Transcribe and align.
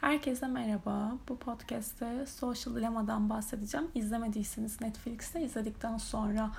Herkese 0.00 0.46
merhaba. 0.46 1.12
Bu 1.28 1.38
podcast'te 1.38 2.26
Social 2.26 2.74
Dilemma'dan 2.74 3.30
bahsedeceğim. 3.30 3.86
İzlemediyseniz 3.94 4.80
Netflix'te 4.80 5.42
izledikten 5.42 5.96
sonra 5.96 6.50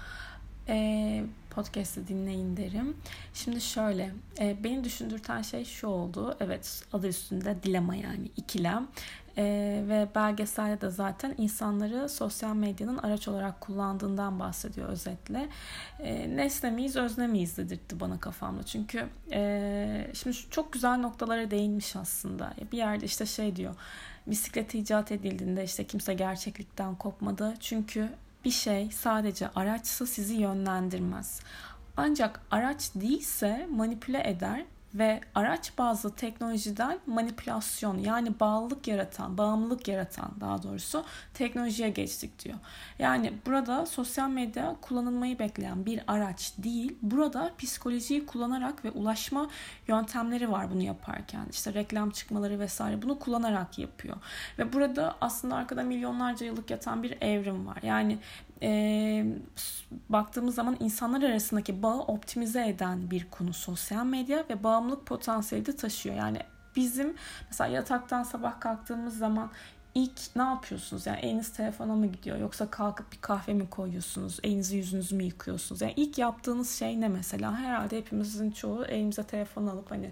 e, 0.67 1.23
podcast'ı 1.51 2.07
dinleyin 2.07 2.57
derim. 2.57 2.97
Şimdi 3.33 3.61
şöyle, 3.61 4.11
e, 4.39 4.63
beni 4.63 4.83
düşündürten 4.83 5.41
şey 5.41 5.65
şu 5.65 5.87
oldu. 5.87 6.37
Evet, 6.39 6.83
adı 6.93 7.07
üstünde 7.07 7.63
dilema 7.63 7.95
yani 7.95 8.31
ikilem. 8.37 8.87
E, 9.37 9.43
ve 9.87 10.07
belgeselde 10.15 10.81
de 10.81 10.89
zaten 10.89 11.35
insanları 11.37 12.09
sosyal 12.09 12.55
medyanın 12.55 12.97
araç 12.97 13.27
olarak 13.27 13.61
kullandığından 13.61 14.39
bahsediyor 14.39 14.89
özetle. 14.89 15.49
E, 15.99 16.35
nesne 16.35 16.71
miyiz, 16.71 16.95
özne 16.95 17.27
miyiz 17.27 17.57
dedirtti 17.57 17.99
bana 17.99 18.19
kafamda. 18.19 18.63
Çünkü 18.63 19.05
e, 19.31 20.07
şimdi 20.13 20.37
çok 20.49 20.73
güzel 20.73 20.97
noktalara 20.97 21.51
değinmiş 21.51 21.95
aslında. 21.95 22.53
Bir 22.71 22.77
yerde 22.77 23.05
işte 23.05 23.25
şey 23.25 23.55
diyor, 23.55 23.75
bisiklet 24.27 24.75
icat 24.75 25.11
edildiğinde 25.11 25.63
işte 25.63 25.83
kimse 25.83 26.13
gerçeklikten 26.13 26.95
kopmadı. 26.95 27.53
Çünkü 27.59 28.09
bir 28.45 28.51
şey 28.51 28.91
sadece 28.91 29.47
araçsa 29.47 30.05
sizi 30.05 30.33
yönlendirmez. 30.33 31.39
Ancak 31.97 32.41
araç 32.51 32.95
değilse 32.95 33.67
manipüle 33.71 34.29
eder 34.29 34.65
ve 34.95 35.21
araç 35.35 35.77
bazlı 35.77 36.15
teknolojiden 36.15 36.99
manipülasyon 37.07 37.97
yani 37.97 38.39
bağlılık 38.39 38.87
yaratan, 38.87 39.37
bağımlılık 39.37 39.87
yaratan 39.87 40.31
daha 40.39 40.63
doğrusu 40.63 41.03
teknolojiye 41.33 41.89
geçtik 41.89 42.45
diyor. 42.45 42.57
Yani 42.99 43.33
burada 43.45 43.85
sosyal 43.85 44.29
medya 44.29 44.75
kullanılmayı 44.81 45.39
bekleyen 45.39 45.85
bir 45.85 46.01
araç 46.07 46.53
değil. 46.57 46.97
Burada 47.01 47.51
psikolojiyi 47.57 48.25
kullanarak 48.25 48.85
ve 48.85 48.91
ulaşma 48.91 49.49
yöntemleri 49.87 50.51
var 50.51 50.71
bunu 50.71 50.81
yaparken. 50.81 51.45
İşte 51.51 51.73
reklam 51.73 52.09
çıkmaları 52.09 52.59
vesaire 52.59 53.01
bunu 53.01 53.19
kullanarak 53.19 53.79
yapıyor. 53.79 54.17
Ve 54.59 54.73
burada 54.73 55.15
aslında 55.21 55.55
arkada 55.55 55.83
milyonlarca 55.83 56.45
yıllık 56.45 56.71
yatan 56.71 57.03
bir 57.03 57.21
evrim 57.21 57.67
var. 57.67 57.77
Yani 57.83 58.17
e, 58.61 59.25
baktığımız 60.09 60.55
zaman 60.55 60.77
insanlar 60.79 61.23
arasındaki 61.23 61.83
bağı 61.83 61.99
optimize 61.99 62.67
eden 62.67 63.11
bir 63.11 63.27
konu 63.31 63.53
sosyal 63.53 64.05
medya 64.05 64.45
ve 64.49 64.63
bağımlılık 64.63 65.05
potansiyeli 65.05 65.65
de 65.65 65.75
taşıyor. 65.75 66.15
Yani 66.15 66.39
bizim 66.75 67.15
mesela 67.47 67.67
yataktan 67.67 68.23
sabah 68.23 68.59
kalktığımız 68.59 69.17
zaman 69.17 69.51
ilk 69.95 70.35
ne 70.35 70.41
yapıyorsunuz? 70.41 71.05
Yani 71.05 71.19
eliniz 71.19 71.53
telefona 71.53 71.95
mı 71.95 72.07
gidiyor? 72.07 72.37
Yoksa 72.37 72.69
kalkıp 72.69 73.11
bir 73.11 73.17
kahve 73.21 73.53
mi 73.53 73.69
koyuyorsunuz? 73.69 74.39
Elinizi 74.43 74.77
yüzünüzü 74.77 75.15
mü 75.15 75.23
yıkıyorsunuz? 75.23 75.81
Yani 75.81 75.93
ilk 75.95 76.17
yaptığınız 76.17 76.71
şey 76.79 77.01
ne 77.01 77.07
mesela? 77.07 77.57
Herhalde 77.57 77.97
hepimizin 77.97 78.51
çoğu 78.51 78.85
elimize 78.85 79.23
telefon 79.23 79.67
alıp 79.67 79.91
hani 79.91 80.11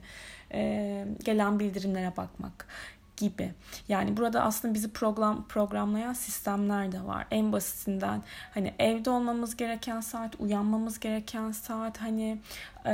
e, 0.53 1.07
gelen 1.23 1.59
bildirimlere 1.59 2.17
bakmak 2.17 2.67
gibi. 3.19 3.53
Yani 3.87 4.17
burada 4.17 4.41
aslında 4.41 4.73
bizi 4.73 4.93
program 4.93 5.47
programlayan 5.47 6.13
sistemler 6.13 6.91
de 6.91 7.05
var. 7.05 7.27
En 7.31 7.51
basitinden 7.51 8.23
hani 8.53 8.73
evde 8.79 9.09
olmamız 9.09 9.57
gereken 9.57 10.01
saat, 10.01 10.35
uyanmamız 10.39 10.99
gereken 10.99 11.51
saat, 11.51 11.97
hani 11.97 12.39
e, 12.85 12.91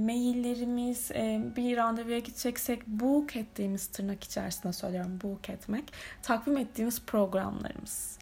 maillerimiz, 0.00 1.10
e, 1.10 1.42
bir 1.56 1.76
randevuya 1.76 2.18
gideceksek 2.18 2.86
book 2.86 3.36
ettiğimiz 3.36 3.86
tırnak 3.86 4.24
içerisinde 4.24 4.72
söylüyorum 4.72 5.18
book 5.22 5.50
etmek, 5.50 5.92
takvim 6.22 6.56
ettiğimiz 6.56 7.02
programlarımız 7.02 8.18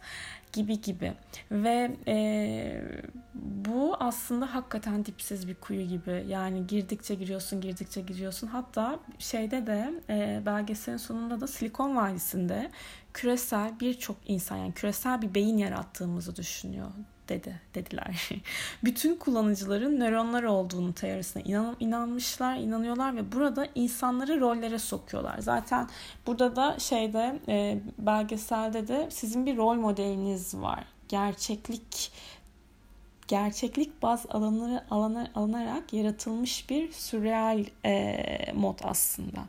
gibi 0.53 0.81
gibi. 0.81 1.13
Ve 1.51 1.97
e, 2.07 2.83
bu 3.33 3.95
aslında 3.99 4.55
hakikaten 4.55 5.05
dipsiz 5.05 5.47
bir 5.47 5.55
kuyu 5.55 5.87
gibi. 5.87 6.25
Yani 6.27 6.67
girdikçe 6.67 7.15
giriyorsun 7.15 7.61
girdikçe 7.61 8.01
giriyorsun. 8.01 8.47
Hatta 8.47 8.99
şeyde 9.19 9.67
de 9.67 9.93
e, 10.09 10.41
belgeselin 10.45 10.97
sonunda 10.97 11.41
da 11.41 11.47
Silikon 11.47 11.95
Vadisi'nde 11.95 12.71
küresel 13.13 13.79
birçok 13.79 14.17
insan 14.25 14.57
yani 14.57 14.73
küresel 14.73 15.21
bir 15.21 15.33
beyin 15.33 15.57
yarattığımızı 15.57 16.35
düşünüyor 16.35 16.91
dedi 17.29 17.61
dediler. 17.75 18.29
Bütün 18.83 19.15
kullanıcıların 19.15 19.99
nöronlar 19.99 20.43
olduğunu 20.43 20.93
teorisine 20.93 21.43
inan, 21.43 21.75
inanmışlar, 21.79 22.55
inanıyorlar 22.55 23.15
ve 23.15 23.31
burada 23.31 23.67
insanları 23.75 24.39
rollere 24.39 24.79
sokuyorlar. 24.79 25.39
Zaten 25.39 25.89
burada 26.27 26.55
da 26.55 26.79
şeyde 26.79 27.39
e, 27.47 27.79
belgeselde 27.97 28.87
de 28.87 29.07
sizin 29.11 29.45
bir 29.45 29.57
rol 29.57 29.75
modeliniz 29.75 30.55
var. 30.55 30.85
Gerçeklik 31.07 32.11
gerçeklik 33.27 34.01
baz 34.01 34.25
alanları 34.29 34.83
alana, 34.91 35.31
alınarak 35.35 35.93
yaratılmış 35.93 36.69
bir 36.69 36.91
sürreal 36.91 37.65
e, 37.85 38.53
mod 38.53 38.79
aslında. 38.83 39.39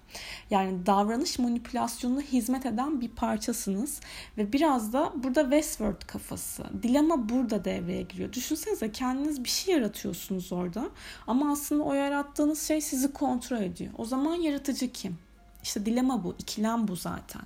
Yani 0.51 0.87
davranış 0.87 1.39
manipülasyonuna 1.39 2.21
hizmet 2.21 2.67
eden 2.67 3.01
bir 3.01 3.09
parçasınız 3.09 4.01
ve 4.39 4.53
biraz 4.53 4.93
da 4.93 5.13
burada 5.17 5.43
Westworld 5.43 6.07
kafası. 6.07 6.65
Dilema 6.83 7.29
burada 7.29 7.65
devreye 7.65 8.03
giriyor. 8.03 8.33
Düşünsenize 8.33 8.93
kendiniz 8.93 9.45
bir 9.45 9.49
şey 9.49 9.75
yaratıyorsunuz 9.75 10.53
orada 10.53 10.89
ama 11.27 11.53
aslında 11.53 11.83
o 11.83 11.95
yarattığınız 11.95 12.63
şey 12.63 12.81
sizi 12.81 13.13
kontrol 13.13 13.63
ediyor. 13.63 13.93
O 13.99 14.05
zaman 14.05 14.35
yaratıcı 14.35 14.93
kim? 14.93 15.19
İşte 15.63 15.87
dilema 15.87 16.25
bu, 16.25 16.35
ikilem 16.39 16.89
bu 16.89 16.97
zaten. 16.97 17.43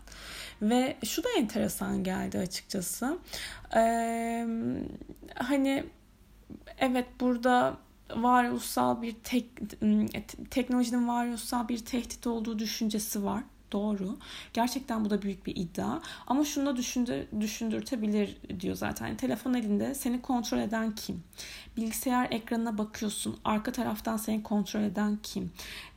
Ve 0.63 0.97
şu 1.05 1.25
da 1.25 1.29
enteresan 1.39 2.05
geldi 2.05 2.39
açıkçası. 2.39 3.19
Ee, 3.77 4.47
hani 5.35 5.85
evet 6.79 7.07
burada 7.21 7.77
varoluşsal 8.17 9.03
bir 9.03 9.15
tek, 9.25 9.47
teknolojinin 10.51 11.09
varoluşsal 11.09 11.69
bir 11.69 11.79
tehdit 11.79 12.27
olduğu 12.27 12.59
düşüncesi 12.59 13.25
var. 13.25 13.43
Doğru. 13.73 14.17
Gerçekten 14.53 15.05
bu 15.05 15.11
da 15.11 15.23
büyük 15.23 15.47
bir 15.47 15.57
iddia. 15.57 16.01
Ama 16.27 16.45
şunu 16.45 16.67
da 16.67 16.77
düşündür, 16.77 17.27
düşündürtebilir 17.41 18.37
diyor 18.61 18.77
zaten. 18.77 19.07
Yani 19.07 19.17
telefon 19.17 19.55
elinde 19.55 19.95
seni 19.95 20.23
kontrol 20.23 20.59
eden 20.59 20.95
kim? 20.95 21.23
Bilgisayar 21.77 22.29
ekranına 22.31 22.79
bakıyorsun. 22.79 23.37
Arka 23.45 23.73
taraftan 23.73 24.17
seni 24.17 24.43
kontrol 24.43 24.81
eden 24.81 25.19
kim? 25.23 25.53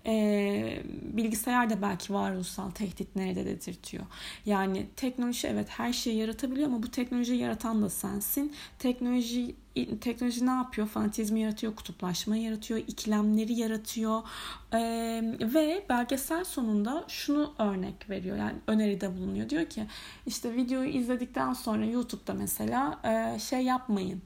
Ee, 0.06 0.84
bilgisayar 1.02 1.70
da 1.70 1.82
belki 1.82 2.14
varoluşsal 2.14 2.72
tehdit 2.72 3.16
nerede 3.16 3.46
dedirtiyor. 3.46 4.04
Yani 4.46 4.86
teknoloji 4.96 5.48
evet 5.48 5.70
her 5.70 5.94
şeyi 5.94 6.18
yaratabiliyor 6.18 6.68
ama 6.68 6.84
bu 6.84 6.92
teknolojiyi 6.92 7.40
yaratan 7.40 7.82
da 7.82 7.90
sensin. 7.90 8.54
Teknoloji 8.80 9.56
teknoloji 10.02 10.46
ne 10.46 10.52
yapıyor? 10.52 10.88
Fanatizmi 10.88 11.40
yaratıyor, 11.40 11.76
kutuplaşma 11.76 12.36
yaratıyor, 12.36 12.80
ikilemleri 12.80 13.54
yaratıyor 13.54 14.22
ee, 14.74 14.80
ve 15.42 15.86
belgesel 15.90 16.44
sonunda 16.44 17.06
şunu 17.08 17.54
örnek 17.60 18.10
veriyor. 18.10 18.38
Yani 18.38 18.56
öneride 18.68 19.18
bulunuyor. 19.18 19.50
Diyor 19.50 19.66
ki 19.66 19.86
işte 20.26 20.54
videoyu 20.54 20.90
izledikten 20.90 21.54
sonra 21.54 21.86
YouTube'da 21.86 22.34
mesela 22.34 23.00
e, 23.04 23.40
şey 23.40 23.62
yapmayın. 23.62 24.22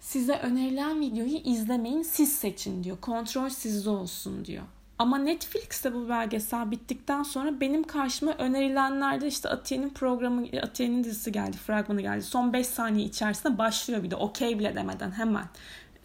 Size 0.00 0.38
önerilen 0.38 1.00
videoyu 1.00 1.36
izlemeyin, 1.36 2.02
siz 2.02 2.32
seçin 2.32 2.84
diyor. 2.84 3.00
Kontrol 3.00 3.48
sizde 3.48 3.90
olsun 3.90 4.44
diyor. 4.44 4.64
Ama 4.98 5.18
Netflix'te 5.18 5.94
bu 5.94 6.08
belgesel 6.08 6.70
bittikten 6.70 7.22
sonra 7.22 7.60
benim 7.60 7.82
karşıma 7.82 8.32
önerilenlerde 8.32 9.26
işte 9.26 9.48
Atiye'nin 9.48 9.90
programı, 9.90 10.46
Atiye'nin 10.62 11.04
dizisi 11.04 11.32
geldi, 11.32 11.56
fragmanı 11.56 12.00
geldi. 12.00 12.22
Son 12.22 12.52
5 12.52 12.66
saniye 12.66 13.06
içerisinde 13.06 13.58
başlıyor 13.58 14.02
bir 14.02 14.10
de 14.10 14.16
okey 14.16 14.58
bile 14.58 14.74
demeden 14.74 15.10
hemen. 15.10 15.44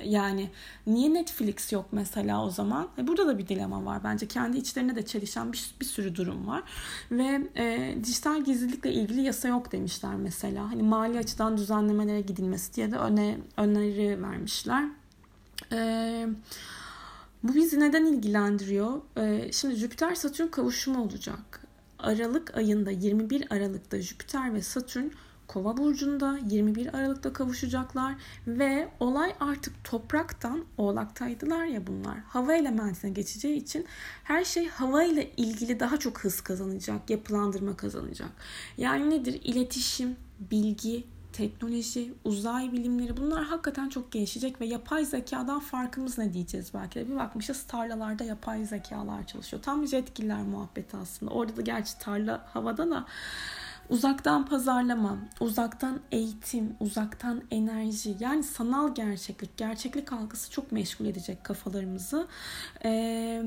Yani 0.04 0.50
niye 0.88 1.14
Netflix 1.14 1.72
yok 1.72 1.86
mesela 1.92 2.46
o 2.46 2.50
zaman? 2.50 2.88
E 2.98 3.08
burada 3.08 3.28
da 3.28 3.38
bir 3.38 3.48
dilema 3.48 3.86
var 3.86 4.04
bence. 4.04 4.28
Kendi 4.28 4.58
içlerine 4.58 4.96
de 4.96 5.06
çelişen 5.06 5.54
bir, 5.54 5.76
bir 5.82 5.86
sürü 5.86 6.16
durum 6.16 6.48
var. 6.48 6.64
Ve 7.12 7.42
e, 7.56 7.96
dijital 8.04 8.44
gizlilikle 8.44 8.94
ilgili 8.94 9.22
yasa 9.22 9.48
yok 9.48 9.72
demişler 9.72 10.16
mesela. 10.16 10.72
Hani 10.72 10.84
mali 10.84 11.20
açıdan 11.20 11.58
düzenlemelere 11.58 12.22
gidilmesi 12.22 12.74
diye 12.74 12.92
de 12.92 12.98
öne, 12.98 13.38
öneri 13.58 14.22
vermişler. 14.24 14.86
Eee 15.72 16.28
bu 17.48 17.56
bizi 17.56 17.80
neden 17.80 18.06
ilgilendiriyor? 18.06 19.02
Ee, 19.18 19.52
şimdi 19.52 19.76
Jüpiter 19.76 20.16
Satürn 20.16 20.48
kavuşumu 20.48 21.04
olacak. 21.04 21.62
Aralık 22.00 22.58
ayında 22.58 22.92
21 22.92 23.54
Aralık'ta 23.54 24.02
Jüpiter 24.02 24.54
ve 24.54 24.62
Satürn 24.62 25.08
Kova 25.48 25.78
burcunda 25.78 26.40
21 26.50 26.98
Aralık'ta 26.98 27.34
kavuşacaklar 27.34 28.16
ve 28.48 28.90
olay 29.00 29.36
artık 29.40 29.84
topraktan 29.84 30.66
oğlaktaydılar 30.78 31.66
ya 31.66 31.88
bunlar. 31.88 32.18
Hava 32.18 32.54
elementine 32.54 33.12
geçeceği 33.12 33.58
için 33.58 33.86
her 34.24 34.44
şey 34.44 34.68
hava 34.68 35.04
ile 35.04 35.32
ilgili 35.38 35.80
daha 35.80 35.98
çok 35.98 36.20
hız 36.20 36.42
kazanacak, 36.42 37.10
yapılandırma 37.10 37.78
kazanacak. 37.78 38.30
Yani 38.78 39.10
nedir? 39.10 39.42
İletişim, 39.44 40.16
bilgi, 40.40 41.04
teknoloji, 41.38 42.14
uzay 42.24 42.72
bilimleri 42.72 43.18
bunlar 43.18 43.44
hakikaten 43.44 43.90
çok 43.90 44.12
gelişecek 44.12 44.62
ve 44.62 44.66
yapay 44.66 45.06
zekadan 45.06 45.60
farkımız 45.60 46.18
ne 46.18 46.34
diyeceğiz 46.34 46.72
belki 46.74 47.00
de. 47.00 47.10
Bir 47.10 47.16
bakmışız 47.16 47.64
tarlalarda 47.64 48.24
yapay 48.24 48.66
zekalar 48.66 49.28
çalışıyor. 49.28 49.64
Tam 49.64 49.82
bir 49.82 49.88
jetgiller 49.88 50.42
muhabbeti 50.42 50.98
aslında. 50.98 51.32
Orada 51.32 51.58
da 51.58 51.62
gerçi 51.62 52.00
tarla 52.00 52.46
havada 52.54 52.92
da 52.92 53.06
uzaktan 53.90 54.46
pazarlama, 54.46 55.18
uzaktan 55.40 56.00
eğitim, 56.12 56.76
uzaktan 56.80 57.42
enerji 57.52 58.16
yani 58.20 58.44
sanal 58.44 58.96
gerçeklik, 58.96 59.58
gerçeklik 59.58 60.14
algısı 60.14 60.52
çok 60.52 60.72
meşgul 60.72 61.06
edecek 61.06 61.44
kafalarımızı. 61.44 62.28
Ee, 62.86 63.44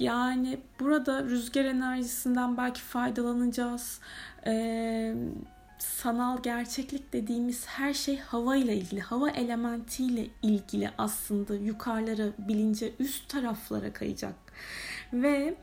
Yani 0.00 0.58
burada 0.80 1.24
rüzgar 1.24 1.64
enerjisinden 1.64 2.56
belki 2.56 2.80
faydalanacağız. 2.80 4.00
Ee, 4.46 5.14
sanal 5.80 6.42
gerçeklik 6.42 7.12
dediğimiz 7.12 7.66
her 7.66 7.94
şey 7.94 8.18
hava 8.18 8.56
ile 8.56 8.76
ilgili, 8.76 9.00
hava 9.00 9.30
elementiyle 9.30 10.26
ilgili 10.42 10.90
aslında 10.98 11.54
yukarılara, 11.54 12.32
bilince, 12.38 12.92
üst 12.98 13.28
taraflara 13.28 13.92
kayacak. 13.92 14.34
Ve 15.12 15.54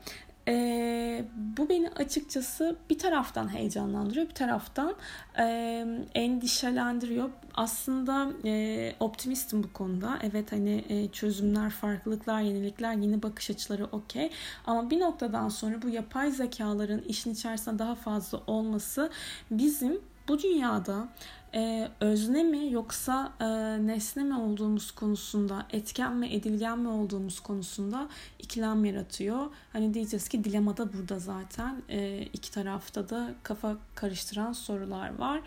e, 0.48 1.24
bu 1.36 1.68
beni 1.68 1.88
açıkçası 1.88 2.76
bir 2.90 2.98
taraftan 2.98 3.54
heyecanlandırıyor, 3.54 4.28
bir 4.28 4.34
taraftan 4.34 4.94
e, 5.38 5.86
endişelendiriyor. 6.14 7.30
Aslında 7.54 8.32
e, 8.44 8.94
optimistim 9.00 9.62
bu 9.62 9.72
konuda. 9.72 10.18
Evet 10.22 10.52
hani 10.52 10.84
e, 10.88 11.08
çözümler, 11.08 11.70
farklılıklar, 11.70 12.40
yenilikler, 12.40 12.94
yeni 12.94 13.22
bakış 13.22 13.50
açıları 13.50 13.84
okey. 13.84 14.30
Ama 14.66 14.90
bir 14.90 15.00
noktadan 15.00 15.48
sonra 15.48 15.82
bu 15.82 15.88
yapay 15.88 16.30
zekaların 16.30 17.00
işin 17.00 17.32
içerisinde 17.32 17.78
daha 17.78 17.94
fazla 17.94 18.40
olması 18.46 19.10
bizim 19.50 20.00
bu 20.28 20.42
dünyada 20.42 21.08
e, 21.54 21.88
özne 22.00 22.42
mi 22.42 22.72
yoksa 22.72 23.32
e, 23.40 23.46
nesne 23.86 24.22
mi 24.22 24.38
olduğumuz 24.38 24.90
konusunda, 24.90 25.66
etken 25.70 26.16
mi 26.16 26.34
edilgen 26.34 26.78
mi 26.78 26.88
olduğumuz 26.88 27.40
konusunda 27.40 28.08
ikilem 28.38 28.84
yaratıyor. 28.84 29.46
Hani 29.72 29.94
diyeceğiz 29.94 30.28
ki 30.28 30.44
dilema 30.44 30.76
da 30.76 30.92
burada 30.92 31.18
zaten. 31.18 31.82
E, 31.88 32.22
iki 32.22 32.50
tarafta 32.50 33.08
da 33.08 33.30
kafa 33.42 33.76
karıştıran 33.94 34.52
sorular 34.52 35.18
var. 35.18 35.40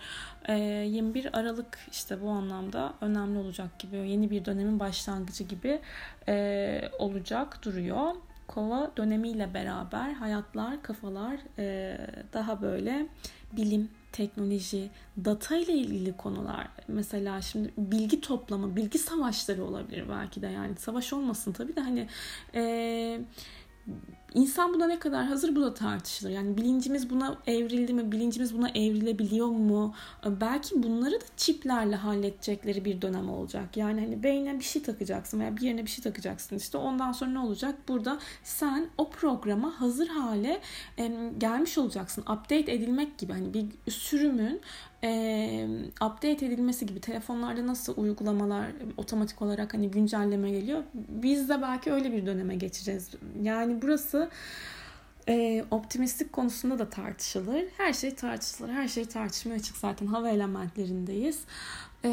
E, 0.47 0.53
21 0.53 1.39
Aralık 1.39 1.79
işte 1.91 2.21
bu 2.21 2.29
anlamda 2.29 2.93
önemli 3.01 3.39
olacak 3.39 3.79
gibi, 3.79 3.97
yeni 3.97 4.29
bir 4.31 4.45
dönemin 4.45 4.79
başlangıcı 4.79 5.43
gibi 5.43 5.81
e, 6.27 6.81
olacak 6.99 7.59
duruyor. 7.63 8.15
Kova 8.47 8.91
dönemiyle 8.97 9.53
beraber 9.53 10.13
hayatlar, 10.13 10.81
kafalar 10.81 11.37
e, 11.57 11.97
daha 12.33 12.61
böyle 12.61 13.07
bilim, 13.51 13.89
teknoloji, 14.11 14.89
data 15.17 15.57
ile 15.57 15.73
ilgili 15.73 16.17
konular. 16.17 16.67
Mesela 16.87 17.41
şimdi 17.41 17.71
bilgi 17.77 18.21
toplama, 18.21 18.75
bilgi 18.75 18.99
savaşları 18.99 19.63
olabilir 19.63 20.05
belki 20.09 20.41
de 20.41 20.47
yani. 20.47 20.75
Savaş 20.75 21.13
olmasın 21.13 21.51
tabii 21.51 21.75
de 21.75 21.81
hani 21.81 22.07
e, 22.55 23.21
İnsan 24.33 24.73
buna 24.73 24.87
ne 24.87 24.99
kadar 24.99 25.25
hazır 25.25 25.55
bu 25.55 25.61
da 25.61 25.73
tartışılır. 25.73 26.31
Yani 26.31 26.57
bilincimiz 26.57 27.09
buna 27.09 27.37
evrildi 27.47 27.93
mi? 27.93 28.11
Bilincimiz 28.11 28.57
buna 28.57 28.69
evrilebiliyor 28.69 29.47
mu? 29.47 29.93
Belki 30.25 30.83
bunları 30.83 31.13
da 31.13 31.25
çiplerle 31.37 31.95
halledecekleri 31.95 32.85
bir 32.85 33.01
dönem 33.01 33.29
olacak. 33.29 33.77
Yani 33.77 34.01
hani 34.01 34.23
beyne 34.23 34.59
bir 34.59 34.63
şey 34.63 34.83
takacaksın 34.83 35.39
veya 35.39 35.57
bir 35.57 35.61
yerine 35.61 35.85
bir 35.85 35.89
şey 35.89 36.03
takacaksın. 36.03 36.55
İşte 36.57 36.77
ondan 36.77 37.11
sonra 37.11 37.31
ne 37.31 37.39
olacak? 37.39 37.75
Burada 37.87 38.19
sen 38.43 38.87
o 38.97 39.09
programa 39.09 39.81
hazır 39.81 40.07
hale 40.07 40.61
gelmiş 41.37 41.77
olacaksın. 41.77 42.21
Update 42.21 42.71
edilmek 42.71 43.17
gibi 43.17 43.33
hani 43.33 43.53
bir 43.53 43.91
sürümün 43.91 44.61
e, 45.03 45.67
update 45.95 46.45
edilmesi 46.45 46.85
gibi 46.85 46.99
telefonlarda 46.99 47.67
nasıl 47.67 47.93
uygulamalar 47.97 48.65
otomatik 48.97 49.41
olarak 49.41 49.73
hani 49.73 49.91
güncelleme 49.91 50.51
geliyor. 50.51 50.83
Biz 50.93 51.49
de 51.49 51.61
belki 51.61 51.91
öyle 51.91 52.11
bir 52.11 52.25
döneme 52.25 52.55
geçeceğiz. 52.55 53.09
Yani 53.41 53.81
burası 53.81 54.20
e, 55.29 55.65
optimistik 55.71 56.33
konusunda 56.33 56.79
da 56.79 56.89
tartışılır. 56.89 57.63
Her 57.77 57.93
şey 57.93 58.15
tartışılır. 58.15 58.69
Her 58.69 58.87
şey 58.87 59.05
tartışmaya 59.05 59.55
açık 59.55 59.77
zaten 59.77 60.07
hava 60.07 60.29
elementlerindeyiz. 60.29 61.39
E, 62.03 62.09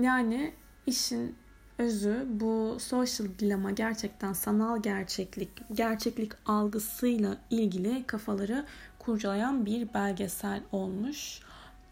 yani 0.00 0.54
işin 0.86 1.36
özü 1.78 2.26
bu 2.28 2.76
social 2.80 3.28
dilema 3.38 3.70
gerçekten 3.70 4.32
sanal 4.32 4.82
gerçeklik, 4.82 5.50
gerçeklik 5.72 6.32
algısıyla 6.46 7.36
ilgili 7.50 8.04
kafaları 8.06 8.66
kurcalayan 8.98 9.66
bir 9.66 9.94
belgesel 9.94 10.60
olmuş. 10.72 11.40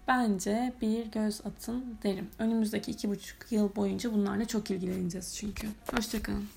Bence 0.09 0.73
bir 0.81 1.07
göz 1.07 1.41
atın 1.47 1.99
derim. 2.03 2.29
Önümüzdeki 2.39 2.91
iki 2.91 3.11
buçuk 3.11 3.53
yıl 3.53 3.77
boyunca 3.77 4.13
bunlarla 4.13 4.45
çok 4.45 4.71
ilgileneceğiz 4.71 5.37
çünkü. 5.37 5.69
Hoşçakalın. 5.97 6.49